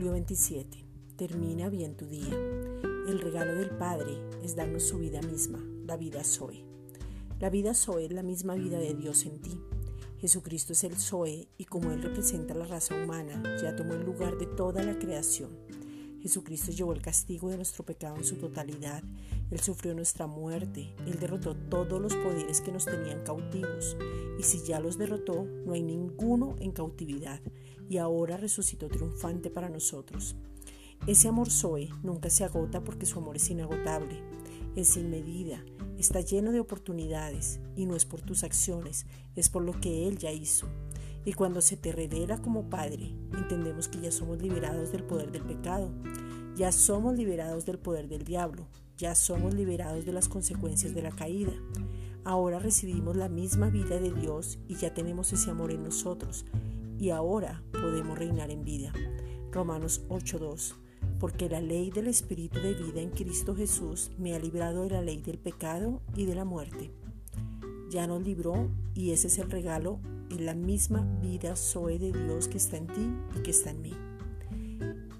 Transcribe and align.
27. 0.00 0.84
Termina 1.16 1.68
bien 1.68 1.96
tu 1.96 2.06
día. 2.06 2.34
El 3.06 3.20
regalo 3.20 3.54
del 3.54 3.70
Padre 3.76 4.16
es 4.42 4.56
darnos 4.56 4.84
su 4.84 4.98
vida 4.98 5.20
misma, 5.20 5.62
la 5.84 5.96
vida 5.96 6.24
Zoe. 6.24 6.64
La 7.38 7.50
vida 7.50 7.74
Zoe 7.74 8.06
es 8.06 8.12
la 8.12 8.22
misma 8.22 8.54
vida 8.54 8.78
de 8.78 8.94
Dios 8.94 9.26
en 9.26 9.40
ti. 9.42 9.60
Jesucristo 10.18 10.72
es 10.72 10.84
el 10.84 10.96
Zoe 10.96 11.48
y 11.58 11.64
como 11.66 11.92
Él 11.92 12.02
representa 12.02 12.54
la 12.54 12.64
raza 12.64 12.94
humana, 12.94 13.42
ya 13.60 13.76
tomó 13.76 13.92
el 13.92 14.04
lugar 14.04 14.38
de 14.38 14.46
toda 14.46 14.82
la 14.82 14.98
creación. 14.98 15.50
Jesucristo 16.22 16.70
llevó 16.70 16.92
el 16.92 17.02
castigo 17.02 17.50
de 17.50 17.56
nuestro 17.56 17.84
pecado 17.84 18.16
en 18.16 18.24
su 18.24 18.36
totalidad. 18.36 19.02
Él 19.50 19.60
sufrió 19.60 19.92
nuestra 19.92 20.26
muerte. 20.26 20.94
Él 21.04 21.18
derrotó 21.18 21.54
todos 21.54 22.00
los 22.00 22.14
poderes 22.14 22.60
que 22.60 22.70
nos 22.70 22.84
tenían 22.84 23.24
cautivos. 23.24 23.96
Y 24.38 24.44
si 24.44 24.62
ya 24.62 24.78
los 24.78 24.96
derrotó, 24.96 25.44
no 25.66 25.72
hay 25.72 25.82
ninguno 25.82 26.54
en 26.60 26.70
cautividad. 26.70 27.40
Y 27.92 27.98
ahora 27.98 28.38
resucitó 28.38 28.88
triunfante 28.88 29.50
para 29.50 29.68
nosotros. 29.68 30.34
Ese 31.06 31.28
amor 31.28 31.50
Zoe 31.50 31.90
nunca 32.02 32.30
se 32.30 32.42
agota 32.42 32.82
porque 32.82 33.04
su 33.04 33.18
amor 33.18 33.36
es 33.36 33.50
inagotable. 33.50 34.18
Es 34.74 34.88
sin 34.88 35.10
medida, 35.10 35.62
está 35.98 36.22
lleno 36.22 36.52
de 36.52 36.60
oportunidades 36.60 37.60
y 37.76 37.84
no 37.84 37.94
es 37.94 38.06
por 38.06 38.22
tus 38.22 38.44
acciones, 38.44 39.04
es 39.36 39.50
por 39.50 39.62
lo 39.62 39.78
que 39.78 40.08
Él 40.08 40.16
ya 40.16 40.32
hizo. 40.32 40.68
Y 41.26 41.34
cuando 41.34 41.60
se 41.60 41.76
te 41.76 41.92
revela 41.92 42.40
como 42.40 42.70
Padre, 42.70 43.14
entendemos 43.34 43.88
que 43.88 44.00
ya 44.00 44.10
somos 44.10 44.40
liberados 44.40 44.90
del 44.90 45.04
poder 45.04 45.30
del 45.30 45.42
pecado, 45.42 45.92
ya 46.56 46.72
somos 46.72 47.14
liberados 47.14 47.66
del 47.66 47.78
poder 47.78 48.08
del 48.08 48.24
diablo, 48.24 48.68
ya 48.96 49.14
somos 49.14 49.52
liberados 49.52 50.06
de 50.06 50.12
las 50.14 50.30
consecuencias 50.30 50.94
de 50.94 51.02
la 51.02 51.10
caída. 51.10 51.52
Ahora 52.24 52.58
recibimos 52.58 53.16
la 53.16 53.28
misma 53.28 53.68
vida 53.68 54.00
de 54.00 54.14
Dios 54.14 54.58
y 54.66 54.76
ya 54.76 54.94
tenemos 54.94 55.30
ese 55.34 55.50
amor 55.50 55.72
en 55.72 55.82
nosotros 55.82 56.46
y 56.98 57.10
ahora 57.10 57.62
podemos 57.72 58.18
reinar 58.18 58.50
en 58.50 58.64
vida. 58.64 58.92
Romanos 59.50 60.02
8:2 60.08 60.76
porque 61.18 61.48
la 61.48 61.60
ley 61.60 61.90
del 61.90 62.08
Espíritu 62.08 62.58
de 62.58 62.74
vida 62.74 63.00
en 63.00 63.10
Cristo 63.10 63.54
Jesús 63.54 64.10
me 64.18 64.34
ha 64.34 64.40
librado 64.40 64.82
de 64.82 64.90
la 64.90 65.02
ley 65.02 65.22
del 65.22 65.38
pecado 65.38 66.00
y 66.16 66.26
de 66.26 66.34
la 66.34 66.44
muerte. 66.44 66.90
Ya 67.90 68.08
nos 68.08 68.22
libró 68.24 68.68
y 68.94 69.12
ese 69.12 69.28
es 69.28 69.38
el 69.38 69.48
regalo 69.48 70.00
en 70.30 70.46
la 70.46 70.54
misma 70.54 71.06
vida 71.20 71.54
Zoe 71.54 71.98
de 71.98 72.12
Dios 72.12 72.48
que 72.48 72.56
está 72.56 72.76
en 72.76 72.86
ti 72.88 73.08
y 73.36 73.42
que 73.42 73.52
está 73.52 73.70
en 73.70 73.82
mí. 73.82 73.92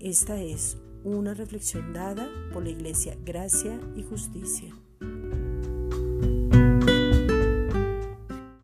Esta 0.01 0.43
es 0.43 0.77
una 1.05 1.35
reflexión 1.35 1.93
dada 1.93 2.29
por 2.53 2.65
la 2.65 2.71
Iglesia 2.71 3.17
Gracia 3.25 3.79
y 3.95 4.03
Justicia. 4.03 4.75